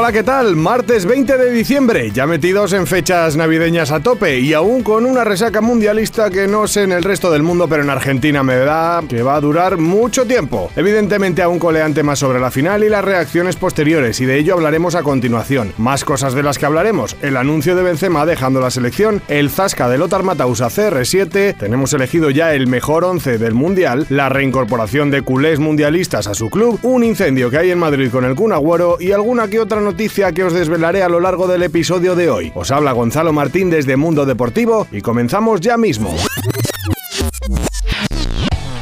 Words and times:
Hola, 0.00 0.12
¿qué 0.12 0.22
tal? 0.22 0.56
Martes 0.56 1.04
20 1.04 1.36
de 1.36 1.50
diciembre, 1.52 2.10
ya 2.10 2.26
metidos 2.26 2.72
en 2.72 2.86
fechas 2.86 3.36
navideñas 3.36 3.92
a 3.92 4.00
tope 4.00 4.40
y 4.40 4.54
aún 4.54 4.82
con 4.82 5.04
una 5.04 5.24
resaca 5.24 5.60
mundialista 5.60 6.30
que 6.30 6.48
no 6.48 6.66
sé 6.66 6.84
en 6.84 6.92
el 6.92 7.04
resto 7.04 7.30
del 7.30 7.42
mundo, 7.42 7.68
pero 7.68 7.82
en 7.82 7.90
Argentina 7.90 8.42
me 8.42 8.56
da 8.56 9.02
que 9.06 9.22
va 9.22 9.34
a 9.34 9.42
durar 9.42 9.76
mucho 9.76 10.24
tiempo. 10.24 10.70
Evidentemente 10.74 11.42
aún 11.42 11.58
coleante 11.58 12.02
más 12.02 12.18
sobre 12.18 12.40
la 12.40 12.50
final 12.50 12.82
y 12.82 12.88
las 12.88 13.04
reacciones 13.04 13.56
posteriores 13.56 14.18
y 14.22 14.24
de 14.24 14.38
ello 14.38 14.54
hablaremos 14.54 14.94
a 14.94 15.02
continuación. 15.02 15.74
Más 15.76 16.02
cosas 16.02 16.32
de 16.32 16.44
las 16.44 16.56
que 16.56 16.64
hablaremos, 16.64 17.18
el 17.20 17.36
anuncio 17.36 17.76
de 17.76 17.82
Benzema 17.82 18.24
dejando 18.24 18.62
la 18.62 18.70
selección, 18.70 19.20
el 19.28 19.50
zasca 19.50 19.90
de 19.90 19.98
Lothar 19.98 20.22
Matthaus 20.22 20.62
a 20.62 20.68
CR7, 20.68 21.58
tenemos 21.58 21.92
elegido 21.92 22.30
ya 22.30 22.54
el 22.54 22.68
mejor 22.68 23.04
11 23.04 23.36
del 23.36 23.52
mundial, 23.52 24.06
la 24.08 24.30
reincorporación 24.30 25.10
de 25.10 25.20
culés 25.20 25.58
mundialistas 25.58 26.26
a 26.26 26.32
su 26.32 26.48
club, 26.48 26.78
un 26.84 27.04
incendio 27.04 27.50
que 27.50 27.58
hay 27.58 27.70
en 27.70 27.78
Madrid 27.78 28.10
con 28.10 28.24
el 28.24 28.34
Kun 28.34 28.54
y 28.98 29.12
alguna 29.12 29.48
que 29.48 29.60
otra 29.60 29.82
noticia 29.90 30.30
que 30.30 30.44
os 30.44 30.52
desvelaré 30.52 31.02
a 31.02 31.08
lo 31.08 31.18
largo 31.18 31.48
del 31.48 31.64
episodio 31.64 32.14
de 32.14 32.30
hoy. 32.30 32.52
Os 32.54 32.70
habla 32.70 32.92
Gonzalo 32.92 33.32
Martín 33.32 33.70
desde 33.70 33.96
Mundo 33.96 34.24
Deportivo 34.24 34.86
y 34.92 35.00
comenzamos 35.00 35.60
ya 35.60 35.76
mismo. 35.76 36.14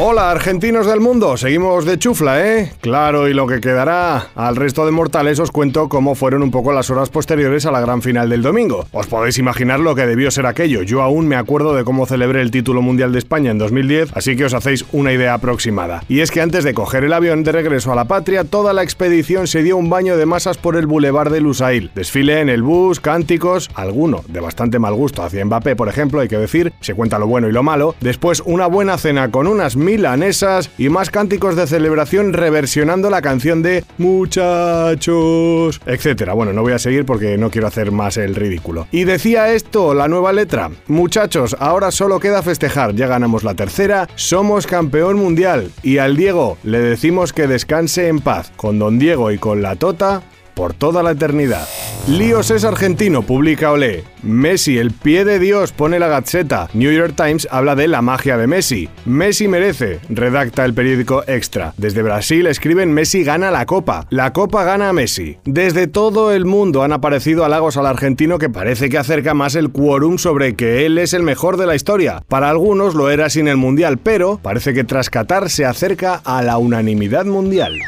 Hola 0.01 0.31
argentinos 0.31 0.87
del 0.87 1.01
mundo, 1.01 1.37
seguimos 1.37 1.85
de 1.85 1.99
chufla, 1.99 2.47
¿eh? 2.47 2.73
Claro, 2.81 3.27
y 3.27 3.35
lo 3.35 3.49
que 3.49 3.61
quedará. 3.61 4.29
Al 4.37 4.55
resto 4.55 4.87
de 4.87 4.93
mortales 4.93 5.41
os 5.41 5.51
cuento 5.51 5.89
cómo 5.89 6.15
fueron 6.15 6.45
un 6.45 6.53
poco 6.53 6.73
las 6.73 6.89
horas 6.91 7.11
posteriores 7.11 7.67
a 7.67 7.73
la 7.73 7.81
gran 7.81 8.01
final 8.01 8.29
del 8.29 8.43
domingo. 8.43 8.87
Os 8.93 9.09
podéis 9.09 9.39
imaginar 9.39 9.81
lo 9.81 9.97
que 9.97 10.07
debió 10.07 10.31
ser 10.31 10.47
aquello. 10.47 10.85
Yo 10.85 11.03
aún 11.03 11.27
me 11.27 11.35
acuerdo 11.35 11.75
de 11.75 11.83
cómo 11.83 12.07
celebré 12.07 12.43
el 12.43 12.53
título 12.53 12.81
mundial 12.81 13.11
de 13.11 13.19
España 13.19 13.51
en 13.51 13.59
2010, 13.59 14.11
así 14.15 14.37
que 14.37 14.45
os 14.45 14.55
hacéis 14.55 14.85
una 14.93 15.13
idea 15.13 15.35
aproximada. 15.35 16.05
Y 16.09 16.21
es 16.21 16.31
que 16.31 16.43
antes 16.43 16.63
de 16.63 16.75
coger 16.75 17.03
el 17.03 17.13
avión 17.13 17.43
de 17.43 17.51
regreso 17.51 17.91
a 17.91 17.97
la 17.97 18.05
patria, 18.05 18.45
toda 18.45 18.73
la 18.73 18.85
expedición 18.85 19.49
se 19.49 19.65
dio 19.65 19.77
un 19.77 19.91
baño 19.91 20.17
de 20.17 20.27
masas 20.27 20.59
por 20.59 20.77
el 20.77 20.87
bulevar 20.87 21.31
de 21.31 21.41
Lusail. 21.41 21.91
Desfile 21.97 22.41
en 22.41 22.51
el 22.51 22.63
bus, 22.63 23.01
cánticos, 23.01 23.69
alguno 23.75 24.23
de 24.29 24.39
bastante 24.39 24.79
mal 24.79 24.95
gusto 24.95 25.25
hacia 25.25 25.45
Mbappé, 25.45 25.75
por 25.75 25.89
ejemplo, 25.89 26.21
hay 26.21 26.29
que 26.29 26.39
decir, 26.39 26.73
se 26.81 26.95
cuenta 26.95 27.19
lo 27.19 27.27
bueno 27.27 27.49
y 27.49 27.53
lo 27.53 27.65
malo. 27.65 27.97
Después 28.01 28.45
una 28.47 28.69
buena 28.69 28.97
cena 28.97 29.33
con 29.33 29.49
unas 29.49 29.75
milanesas 29.89 30.71
y 30.77 30.91
más 30.91 31.09
cánticos 31.09 31.57
de 31.57 31.67
celebración 31.67 32.35
reversionando 32.35 33.09
la 33.09 33.23
canción 33.23 33.63
de 33.63 33.85
Muchachos, 33.97 35.81
etcétera. 35.87 36.35
Bueno, 36.35 36.53
no 36.53 36.61
voy 36.61 36.75
a 36.75 36.79
seguir 36.79 37.07
porque 37.07 37.39
no 37.39 37.51
quiero 37.51 37.69
hacer 37.69 37.91
más 37.91 38.19
el 38.19 38.35
ridículo. 38.35 38.87
Y 38.93 39.05
decía 39.05 39.51
esto, 39.55 39.95
la 39.95 40.07
nueva 40.07 40.35
letra. 40.35 40.71
Muchachos, 40.89 41.57
ahora 41.59 41.91
solo 41.91 42.21
queda 42.21 42.43
festejar, 42.43 42.95
ya 42.97 43.07
ganamos 43.07 43.45
la 43.45 43.55
tercera, 43.55 44.07
somos 44.15 44.67
campeón 44.67 45.17
mundial 45.17 45.71
y 45.83 45.97
al 45.97 46.19
Diego 46.19 46.59
le 46.65 46.81
decimos 46.81 47.33
que 47.33 47.47
descanse 47.47 48.09
en 48.09 48.21
paz. 48.21 48.53
Con 48.57 48.79
Don 48.79 48.99
Diego 48.99 49.31
y 49.31 49.39
con 49.39 49.63
la 49.63 49.77
Tota, 49.77 50.23
por 50.59 50.75
toda 50.75 51.05
la 51.05 51.13
eternidad. 51.13 51.69
Líos 52.09 52.51
es 52.51 52.65
argentino, 52.65 53.23
publica 53.23 53.71
Olé. 53.71 54.03
Messi, 54.25 54.77
el 54.77 54.91
pie 54.91 55.25
de 55.25 55.39
Dios, 55.39 55.71
pone 55.71 56.01
la 56.01 56.09
Gazzetta. 56.09 56.69
New 56.75 56.91
York 56.91 57.15
Times 57.15 57.47
habla 57.53 57.77
de 57.77 57.87
la 57.87 58.03
magia 58.03 58.37
de 58.37 58.49
Messi. 58.49 58.89
Messi 59.05 59.47
merece, 59.47 60.01
redacta 60.09 60.65
el 60.65 60.75
periódico 60.75 61.23
Extra. 61.29 61.75
Desde 61.77 62.03
Brasil 62.03 62.49
escriben 62.49 62.93
Messi 62.93 63.23
gana 63.23 63.53
la 63.53 63.67
copa. 63.67 64.09
La 64.11 64.33
copa 64.33 64.65
gana 64.65 64.89
a 64.89 64.93
Messi. 64.93 65.37
Desde 65.45 65.87
todo 65.87 66.33
el 66.33 66.45
mundo 66.45 66.83
han 66.83 66.93
aparecido 66.93 67.45
halagos 67.45 67.77
al 67.77 67.87
argentino 67.87 68.39
que 68.39 68.51
parece 68.51 68.89
que 68.89 68.99
acerca 68.99 69.35
más 69.35 69.55
el 69.55 69.71
quórum 69.71 70.19
sobre 70.19 70.57
que 70.57 70.87
él 70.87 70.99
es 70.99 71.13
el 71.13 71.23
mejor 71.23 71.57
de 71.57 71.67
la 71.67 71.77
historia. 71.77 72.25
Para 72.27 72.51
algunos 72.51 72.97
lo 72.97 73.11
era 73.11 73.31
sin 73.31 73.47
el 73.47 73.59
mundial, 73.59 73.99
pero 73.99 74.41
parece 74.43 74.75
que 74.75 74.83
tras 74.83 75.09
Qatar 75.09 75.51
se 75.51 75.67
acerca 75.67 76.17
a 76.25 76.43
la 76.43 76.59
unanimidad 76.59 77.27
mundial. 77.27 77.79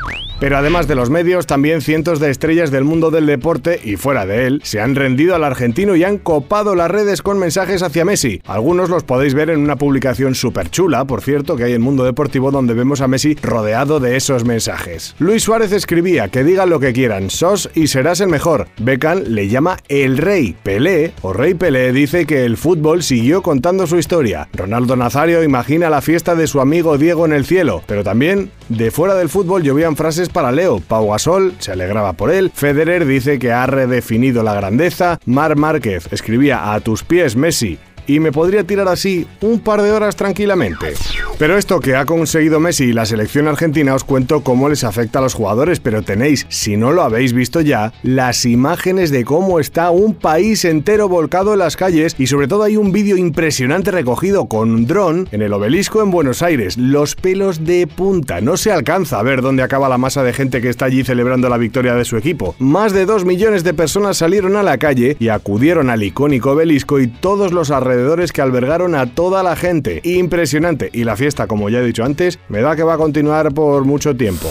Pero 0.40 0.56
además 0.56 0.88
de 0.88 0.94
los 0.94 1.10
medios, 1.10 1.46
también 1.46 1.82
cientos 1.82 2.18
de 2.18 2.30
estrellas 2.30 2.70
del 2.70 2.84
mundo 2.84 3.10
del 3.10 3.26
deporte 3.26 3.78
y 3.84 3.96
fuera 3.96 4.24
de 4.24 4.46
él 4.46 4.62
se 4.64 4.80
han 4.80 4.94
rendido 4.94 5.34
al 5.34 5.44
argentino 5.44 5.96
y 5.96 6.04
han 6.04 6.16
copado 6.16 6.74
las 6.74 6.90
redes 6.90 7.20
con 7.20 7.38
mensajes 7.38 7.82
hacia 7.82 8.06
Messi. 8.06 8.40
Algunos 8.46 8.88
los 8.88 9.04
podéis 9.04 9.34
ver 9.34 9.50
en 9.50 9.60
una 9.60 9.76
publicación 9.76 10.34
súper 10.34 10.70
chula, 10.70 11.04
por 11.04 11.20
cierto, 11.20 11.56
que 11.56 11.64
hay 11.64 11.74
en 11.74 11.82
Mundo 11.82 12.04
Deportivo 12.04 12.50
donde 12.50 12.72
vemos 12.72 13.02
a 13.02 13.08
Messi 13.08 13.34
rodeado 13.42 14.00
de 14.00 14.16
esos 14.16 14.46
mensajes. 14.46 15.14
Luis 15.18 15.42
Suárez 15.42 15.72
escribía 15.72 16.28
que 16.28 16.42
digan 16.42 16.70
lo 16.70 16.80
que 16.80 16.94
quieran, 16.94 17.28
sos 17.28 17.68
y 17.74 17.88
serás 17.88 18.22
el 18.22 18.28
mejor. 18.28 18.68
Beckham 18.78 19.24
le 19.26 19.48
llama 19.48 19.76
el 19.88 20.16
rey. 20.16 20.56
Pelé, 20.62 21.12
o 21.20 21.34
rey 21.34 21.52
Pelé, 21.52 21.92
dice 21.92 22.24
que 22.24 22.46
el 22.46 22.56
fútbol 22.56 23.02
siguió 23.02 23.42
contando 23.42 23.86
su 23.86 23.98
historia. 23.98 24.48
Ronaldo 24.54 24.96
Nazario 24.96 25.42
imagina 25.42 25.90
la 25.90 26.00
fiesta 26.00 26.34
de 26.34 26.46
su 26.46 26.62
amigo 26.62 26.96
Diego 26.96 27.26
en 27.26 27.34
el 27.34 27.44
cielo, 27.44 27.82
pero 27.86 28.02
también 28.02 28.50
de 28.70 28.90
fuera 28.90 29.14
del 29.16 29.28
fútbol 29.28 29.62
llovían 29.62 29.96
frases 29.96 30.29
para 30.30 30.52
Leo. 30.52 30.80
Pau 30.80 31.10
Gasol 31.10 31.54
se 31.58 31.72
alegraba 31.72 32.12
por 32.14 32.30
él. 32.30 32.50
Federer 32.54 33.06
dice 33.06 33.38
que 33.38 33.52
ha 33.52 33.66
redefinido 33.66 34.42
la 34.42 34.54
grandeza. 34.54 35.20
Mar 35.26 35.56
Márquez 35.56 36.08
escribía 36.12 36.72
a 36.72 36.80
tus 36.80 37.04
pies 37.04 37.36
Messi 37.36 37.78
y 38.10 38.20
me 38.20 38.32
podría 38.32 38.64
tirar 38.64 38.88
así 38.88 39.26
un 39.40 39.60
par 39.60 39.82
de 39.82 39.92
horas 39.92 40.16
tranquilamente. 40.16 40.94
Pero 41.38 41.56
esto 41.56 41.80
que 41.80 41.94
ha 41.94 42.04
conseguido 42.04 42.58
Messi 42.58 42.84
y 42.84 42.92
la 42.92 43.06
selección 43.06 43.46
argentina 43.46 43.94
os 43.94 44.04
cuento 44.04 44.42
cómo 44.42 44.68
les 44.68 44.84
afecta 44.84 45.20
a 45.20 45.22
los 45.22 45.34
jugadores, 45.34 45.78
pero 45.78 46.02
tenéis, 46.02 46.44
si 46.48 46.76
no 46.76 46.90
lo 46.92 47.02
habéis 47.02 47.32
visto 47.32 47.60
ya, 47.60 47.92
las 48.02 48.44
imágenes 48.46 49.10
de 49.10 49.24
cómo 49.24 49.60
está 49.60 49.90
un 49.90 50.14
país 50.14 50.64
entero 50.64 51.08
volcado 51.08 51.52
en 51.52 51.60
las 51.60 51.76
calles 51.76 52.16
y 52.18 52.26
sobre 52.26 52.48
todo 52.48 52.64
hay 52.64 52.76
un 52.76 52.90
vídeo 52.90 53.16
impresionante 53.16 53.92
recogido 53.92 54.46
con 54.46 54.72
un 54.72 54.86
dron 54.86 55.28
en 55.30 55.42
el 55.42 55.52
obelisco 55.52 56.02
en 56.02 56.10
Buenos 56.10 56.42
Aires. 56.42 56.76
Los 56.76 57.14
pelos 57.14 57.64
de 57.64 57.86
punta, 57.86 58.40
no 58.40 58.56
se 58.56 58.72
alcanza 58.72 59.20
a 59.20 59.22
ver 59.22 59.40
dónde 59.40 59.62
acaba 59.62 59.88
la 59.88 59.98
masa 59.98 60.24
de 60.24 60.32
gente 60.32 60.60
que 60.60 60.68
está 60.68 60.86
allí 60.86 61.04
celebrando 61.04 61.48
la 61.48 61.58
victoria 61.58 61.94
de 61.94 62.04
su 62.04 62.16
equipo. 62.16 62.56
Más 62.58 62.92
de 62.92 63.06
dos 63.06 63.24
millones 63.24 63.62
de 63.62 63.72
personas 63.72 64.16
salieron 64.16 64.56
a 64.56 64.64
la 64.64 64.78
calle 64.78 65.16
y 65.20 65.28
acudieron 65.28 65.90
al 65.90 66.02
icónico 66.02 66.50
obelisco 66.50 66.98
y 66.98 67.06
todos 67.06 67.52
los 67.52 67.70
alrededores 67.70 67.99
que 68.32 68.42
albergaron 68.42 68.94
a 68.94 69.06
toda 69.14 69.42
la 69.42 69.56
gente. 69.56 70.00
Impresionante. 70.04 70.90
Y 70.92 71.04
la 71.04 71.16
fiesta, 71.16 71.46
como 71.46 71.68
ya 71.68 71.78
he 71.78 71.84
dicho 71.84 72.04
antes, 72.04 72.38
me 72.48 72.60
da 72.60 72.76
que 72.76 72.82
va 72.82 72.94
a 72.94 72.98
continuar 72.98 73.52
por 73.52 73.84
mucho 73.84 74.16
tiempo. 74.16 74.48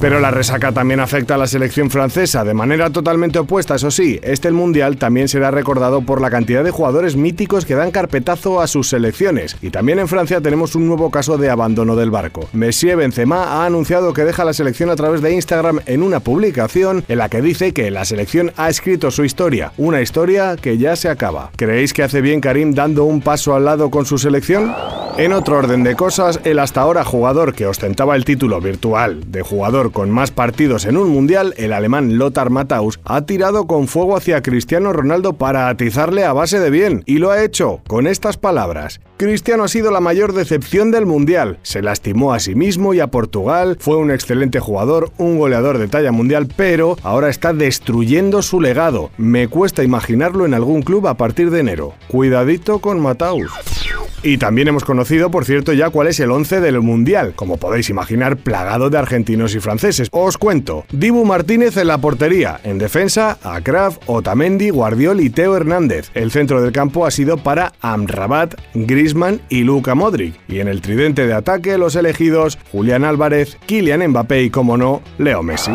Pero 0.00 0.18
la 0.18 0.30
resaca 0.30 0.72
también 0.72 0.98
afecta 0.98 1.34
a 1.34 1.38
la 1.38 1.46
selección 1.46 1.90
francesa, 1.90 2.42
de 2.42 2.54
manera 2.54 2.88
totalmente 2.88 3.38
opuesta, 3.38 3.74
eso 3.74 3.90
sí, 3.90 4.18
este 4.22 4.50
Mundial 4.50 4.96
también 4.96 5.28
será 5.28 5.50
recordado 5.50 6.00
por 6.00 6.22
la 6.22 6.30
cantidad 6.30 6.64
de 6.64 6.70
jugadores 6.70 7.16
míticos 7.16 7.66
que 7.66 7.74
dan 7.74 7.90
carpetazo 7.90 8.62
a 8.62 8.66
sus 8.66 8.88
selecciones. 8.88 9.58
Y 9.60 9.68
también 9.68 9.98
en 9.98 10.08
Francia 10.08 10.40
tenemos 10.40 10.74
un 10.74 10.86
nuevo 10.86 11.10
caso 11.10 11.36
de 11.36 11.50
abandono 11.50 11.96
del 11.96 12.10
barco. 12.10 12.48
Messi 12.54 12.86
Benzema 12.94 13.44
ha 13.44 13.66
anunciado 13.66 14.14
que 14.14 14.24
deja 14.24 14.44
la 14.44 14.54
selección 14.54 14.88
a 14.88 14.96
través 14.96 15.20
de 15.20 15.34
Instagram 15.34 15.80
en 15.84 16.02
una 16.02 16.20
publicación 16.20 17.04
en 17.06 17.18
la 17.18 17.28
que 17.28 17.42
dice 17.42 17.74
que 17.74 17.90
la 17.90 18.06
selección 18.06 18.52
ha 18.56 18.70
escrito 18.70 19.10
su 19.10 19.24
historia, 19.24 19.72
una 19.76 20.00
historia 20.00 20.56
que 20.56 20.78
ya 20.78 20.96
se 20.96 21.10
acaba. 21.10 21.50
¿Creéis 21.56 21.92
que 21.92 22.02
hace 22.02 22.22
bien 22.22 22.40
Karim 22.40 22.72
dando 22.72 23.04
un 23.04 23.20
paso 23.20 23.54
al 23.54 23.66
lado 23.66 23.90
con 23.90 24.06
su 24.06 24.16
selección? 24.16 24.74
En 25.18 25.32
otro 25.32 25.58
orden 25.58 25.82
de 25.82 25.96
cosas, 25.96 26.40
el 26.44 26.58
hasta 26.58 26.80
ahora 26.80 27.04
jugador 27.04 27.54
que 27.54 27.66
ostentaba 27.66 28.16
el 28.16 28.24
título 28.24 28.60
virtual 28.60 29.30
de 29.30 29.42
jugador 29.42 29.92
con 29.92 30.10
más 30.10 30.30
partidos 30.30 30.86
en 30.86 30.96
un 30.96 31.10
mundial, 31.10 31.52
el 31.58 31.72
alemán 31.72 32.16
Lothar 32.16 32.48
Matthaus, 32.50 33.00
ha 33.04 33.22
tirado 33.26 33.66
con 33.66 33.86
fuego 33.86 34.16
hacia 34.16 34.40
Cristiano 34.40 34.92
Ronaldo 34.92 35.34
para 35.34 35.68
atizarle 35.68 36.24
a 36.24 36.32
base 36.32 36.58
de 36.58 36.70
bien, 36.70 37.02
y 37.06 37.18
lo 37.18 37.30
ha 37.30 37.42
hecho 37.42 37.82
con 37.86 38.06
estas 38.06 38.38
palabras. 38.38 39.00
Cristiano 39.18 39.64
ha 39.64 39.68
sido 39.68 39.90
la 39.90 40.00
mayor 40.00 40.32
decepción 40.32 40.90
del 40.90 41.04
mundial, 41.04 41.58
se 41.62 41.82
lastimó 41.82 42.32
a 42.32 42.40
sí 42.40 42.54
mismo 42.54 42.94
y 42.94 43.00
a 43.00 43.08
Portugal, 43.08 43.76
fue 43.78 43.96
un 43.96 44.10
excelente 44.10 44.60
jugador, 44.60 45.10
un 45.18 45.38
goleador 45.38 45.76
de 45.76 45.88
talla 45.88 46.12
mundial, 46.12 46.48
pero 46.56 46.96
ahora 47.02 47.28
está 47.28 47.52
destruyendo 47.52 48.40
su 48.40 48.60
legado. 48.60 49.10
Me 49.18 49.48
cuesta 49.48 49.84
imaginarlo 49.84 50.46
en 50.46 50.54
algún 50.54 50.82
club 50.82 51.06
a 51.08 51.14
partir 51.14 51.50
de 51.50 51.60
enero. 51.60 51.94
Cuidadito 52.08 52.78
con 52.78 53.00
Matthaus. 53.00 53.79
Y 54.22 54.36
también 54.36 54.68
hemos 54.68 54.84
conocido, 54.84 55.30
por 55.30 55.46
cierto, 55.46 55.72
ya 55.72 55.88
cuál 55.88 56.08
es 56.08 56.20
el 56.20 56.30
11 56.30 56.60
del 56.60 56.80
Mundial, 56.80 57.32
como 57.34 57.56
podéis 57.56 57.88
imaginar, 57.88 58.36
plagado 58.36 58.90
de 58.90 58.98
argentinos 58.98 59.54
y 59.54 59.60
franceses. 59.60 60.08
Os 60.12 60.36
cuento. 60.36 60.84
Dibu 60.92 61.24
Martínez 61.24 61.76
en 61.78 61.86
la 61.86 61.98
portería, 61.98 62.60
en 62.62 62.78
defensa, 62.78 63.38
Akraf, 63.42 63.96
Otamendi, 64.06 64.68
Guardiol 64.68 65.20
y 65.20 65.30
Teo 65.30 65.56
Hernández. 65.56 66.10
El 66.14 66.30
centro 66.30 66.60
del 66.60 66.72
campo 66.72 67.06
ha 67.06 67.10
sido 67.10 67.38
para 67.38 67.72
Amrabat, 67.80 68.54
Grisman 68.74 69.40
y 69.48 69.62
Luka 69.62 69.94
Modric. 69.94 70.34
Y 70.48 70.60
en 70.60 70.68
el 70.68 70.82
tridente 70.82 71.26
de 71.26 71.32
ataque, 71.32 71.78
los 71.78 71.96
elegidos 71.96 72.58
Julián 72.72 73.04
Álvarez, 73.04 73.56
Kylian 73.66 74.06
Mbappé 74.08 74.42
y, 74.42 74.50
como 74.50 74.76
no, 74.76 75.00
Leo 75.18 75.42
Messi. 75.42 75.72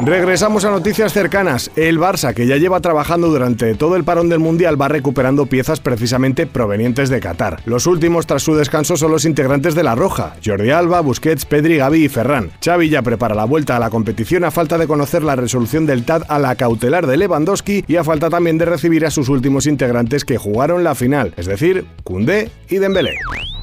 Regresamos 0.00 0.64
a 0.64 0.70
noticias 0.70 1.12
cercanas. 1.12 1.70
El 1.76 1.98
Barça, 1.98 2.34
que 2.34 2.46
ya 2.46 2.56
lleva 2.56 2.80
trabajando 2.80 3.28
durante 3.28 3.74
todo 3.74 3.96
el 3.96 4.04
parón 4.04 4.28
del 4.28 4.40
Mundial, 4.40 4.80
va 4.80 4.88
recuperando 4.88 5.46
piezas 5.46 5.80
precisamente 5.80 6.46
provenientes 6.46 7.10
de 7.10 7.20
Qatar. 7.20 7.60
Los 7.64 7.86
últimos 7.86 8.26
tras 8.26 8.42
su 8.42 8.54
descanso 8.54 8.96
son 8.96 9.12
los 9.12 9.24
integrantes 9.24 9.74
de 9.74 9.84
La 9.84 9.94
Roja, 9.94 10.34
Jordi 10.44 10.70
Alba, 10.70 11.00
Busquets, 11.00 11.44
Pedri, 11.44 11.76
Gavi 11.76 12.04
y 12.04 12.08
Ferran. 12.08 12.50
Xavi 12.62 12.88
ya 12.88 13.02
prepara 13.02 13.34
la 13.34 13.44
vuelta 13.44 13.76
a 13.76 13.80
la 13.80 13.90
competición 13.90 14.44
a 14.44 14.50
falta 14.50 14.78
de 14.78 14.88
conocer 14.88 15.22
la 15.22 15.36
resolución 15.36 15.86
del 15.86 16.04
TAD 16.04 16.24
a 16.28 16.38
la 16.38 16.56
cautelar 16.56 17.06
de 17.06 17.16
Lewandowski 17.16 17.84
y 17.86 17.96
a 17.96 18.04
falta 18.04 18.30
también 18.30 18.58
de 18.58 18.64
recibir 18.66 19.06
a 19.06 19.10
sus 19.10 19.28
últimos 19.28 19.66
integrantes 19.66 20.24
que 20.24 20.38
jugaron 20.38 20.84
la 20.84 20.94
final, 20.94 21.32
es 21.36 21.46
decir, 21.46 21.86
Koundé 22.02 22.50
y 22.68 22.76
Dembélé. 22.78 23.14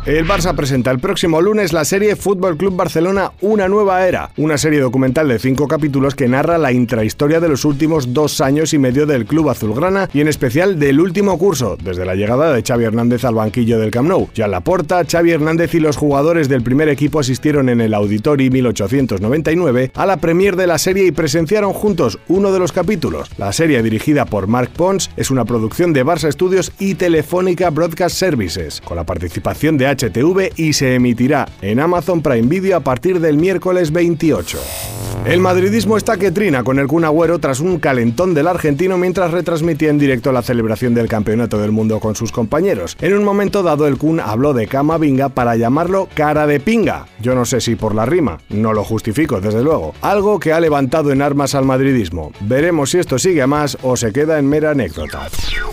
El 0.03 0.27
Barça 0.27 0.55
presenta 0.55 0.89
el 0.89 0.97
próximo 0.97 1.39
lunes 1.41 1.73
la 1.73 1.85
serie 1.85 2.15
Fútbol 2.15 2.57
Club 2.57 2.75
Barcelona 2.75 3.33
Una 3.39 3.67
nueva 3.67 4.07
era, 4.07 4.31
una 4.35 4.57
serie 4.57 4.79
documental 4.79 5.27
de 5.27 5.37
cinco 5.37 5.67
capítulos 5.67 6.15
que 6.15 6.27
narra 6.27 6.57
la 6.57 6.71
intrahistoria 6.71 7.39
de 7.39 7.47
los 7.47 7.65
últimos 7.65 8.11
dos 8.11 8.41
años 8.41 8.73
y 8.73 8.79
medio 8.79 9.05
del 9.05 9.27
club 9.27 9.49
azulgrana 9.49 10.09
y 10.11 10.21
en 10.21 10.27
especial 10.27 10.79
del 10.79 10.99
último 10.99 11.37
curso, 11.37 11.77
desde 11.83 12.03
la 12.03 12.15
llegada 12.15 12.51
de 12.51 12.63
Xavi 12.63 12.85
Hernández 12.85 13.23
al 13.25 13.35
banquillo 13.35 13.77
del 13.77 13.91
Camp 13.91 14.09
Nou. 14.09 14.27
Ya 14.33 14.47
la 14.47 14.61
porta, 14.61 15.03
Xavi 15.05 15.33
Hernández 15.33 15.75
y 15.75 15.79
los 15.79 15.97
jugadores 15.97 16.49
del 16.49 16.63
primer 16.63 16.89
equipo 16.89 17.19
asistieron 17.19 17.69
en 17.69 17.79
el 17.79 17.93
Auditori 17.93 18.49
1899 18.49 19.91
a 19.93 20.05
la 20.07 20.17
premier 20.17 20.55
de 20.55 20.65
la 20.65 20.79
serie 20.79 21.05
y 21.05 21.11
presenciaron 21.11 21.73
juntos 21.73 22.17
uno 22.27 22.51
de 22.51 22.57
los 22.57 22.71
capítulos. 22.71 23.29
La 23.37 23.53
serie 23.53 23.83
dirigida 23.83 24.25
por 24.25 24.47
Mark 24.47 24.71
Pons 24.75 25.11
es 25.15 25.29
una 25.29 25.45
producción 25.45 25.93
de 25.93 26.03
Barça 26.03 26.31
Studios 26.31 26.71
y 26.79 26.95
Telefónica 26.95 27.69
Broadcast 27.69 28.15
Services, 28.15 28.81
con 28.81 28.97
la 28.97 29.03
participación 29.03 29.77
de 29.77 29.90
HTV 29.95 30.53
y 30.55 30.73
se 30.73 30.95
emitirá 30.95 31.47
en 31.61 31.79
Amazon 31.79 32.21
Prime 32.21 32.47
Video 32.47 32.77
a 32.77 32.81
partir 32.81 33.19
del 33.19 33.37
miércoles 33.37 33.91
28. 33.91 35.10
El 35.23 35.39
madridismo 35.39 35.97
está 35.97 36.17
que 36.17 36.31
trina 36.31 36.63
con 36.63 36.79
el 36.79 36.87
Kun 36.87 37.05
Agüero 37.05 37.37
tras 37.37 37.59
un 37.59 37.77
calentón 37.77 38.33
del 38.33 38.47
argentino 38.47 38.97
mientras 38.97 39.29
retransmitía 39.29 39.91
en 39.91 39.99
directo 39.99 40.31
la 40.31 40.41
celebración 40.41 40.95
del 40.95 41.07
Campeonato 41.07 41.59
del 41.59 41.71
Mundo 41.71 41.99
con 41.99 42.15
sus 42.15 42.31
compañeros. 42.31 42.97
En 43.01 43.15
un 43.15 43.23
momento 43.23 43.61
dado 43.61 43.85
el 43.85 43.99
Kun 43.99 44.19
habló 44.19 44.53
de 44.53 44.65
Camavinga 44.65 45.29
para 45.29 45.55
llamarlo 45.55 46.09
cara 46.15 46.47
de 46.47 46.59
pinga. 46.59 47.05
Yo 47.21 47.35
no 47.35 47.45
sé 47.45 47.61
si 47.61 47.75
por 47.75 47.93
la 47.93 48.07
rima, 48.07 48.39
no 48.49 48.73
lo 48.73 48.83
justifico 48.83 49.39
desde 49.39 49.61
luego. 49.61 49.93
Algo 50.01 50.39
que 50.39 50.53
ha 50.53 50.59
levantado 50.59 51.11
en 51.11 51.21
armas 51.21 51.53
al 51.53 51.65
madridismo. 51.65 52.31
Veremos 52.41 52.89
si 52.89 52.97
esto 52.97 53.19
sigue 53.19 53.43
a 53.43 53.47
más 53.47 53.77
o 53.83 53.97
se 53.97 54.11
queda 54.11 54.39
en 54.39 54.49
mera 54.49 54.71
anécdota. 54.71 55.27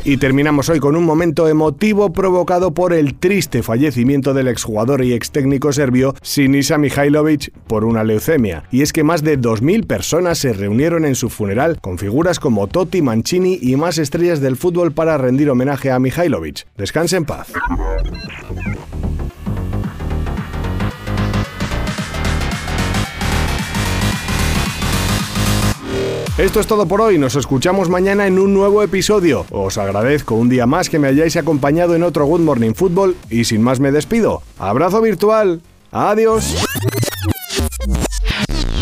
Y 0.04 0.18
terminamos 0.18 0.68
hoy 0.68 0.78
con 0.78 0.94
un 0.94 1.04
momento 1.04 1.48
emotivo 1.48 2.12
provocado 2.12 2.72
por 2.72 2.92
el 2.92 3.14
triste 3.14 3.62
fallecimiento 3.62 4.34
del 4.34 4.48
exjugador 4.48 5.02
y 5.04 5.14
ex 5.14 5.30
técnico 5.30 5.72
serbio 5.72 6.14
Sinisa 6.20 6.76
Mihailovic 6.76 7.50
por 7.66 7.86
una 7.86 8.04
leucemia. 8.04 8.64
Y 8.70 8.82
es 8.82 8.92
que 8.92 9.04
más 9.04 9.22
de 9.38 9.48
2.000 9.48 9.86
personas 9.86 10.38
se 10.38 10.52
reunieron 10.52 11.04
en 11.04 11.14
su 11.14 11.30
funeral 11.30 11.78
con 11.80 11.98
figuras 11.98 12.40
como 12.40 12.66
Totti, 12.66 13.02
Mancini 13.02 13.58
y 13.60 13.76
más 13.76 13.98
estrellas 13.98 14.40
del 14.40 14.56
fútbol 14.56 14.92
para 14.92 15.18
rendir 15.18 15.50
homenaje 15.50 15.90
a 15.90 15.98
Mihailovic. 15.98 16.66
Descanse 16.76 17.16
en 17.16 17.24
paz. 17.24 17.48
Esto 26.38 26.60
es 26.60 26.68
todo 26.68 26.86
por 26.86 27.00
hoy, 27.00 27.18
nos 27.18 27.34
escuchamos 27.34 27.88
mañana 27.88 28.28
en 28.28 28.38
un 28.38 28.54
nuevo 28.54 28.84
episodio. 28.84 29.44
Os 29.50 29.76
agradezco 29.76 30.36
un 30.36 30.48
día 30.48 30.66
más 30.66 30.88
que 30.88 31.00
me 31.00 31.08
hayáis 31.08 31.36
acompañado 31.36 31.96
en 31.96 32.04
otro 32.04 32.26
Good 32.26 32.42
Morning 32.42 32.74
Football 32.74 33.16
y 33.28 33.44
sin 33.44 33.60
más 33.60 33.80
me 33.80 33.90
despido. 33.90 34.42
Abrazo 34.56 35.00
virtual. 35.00 35.62
Adiós. 35.90 36.54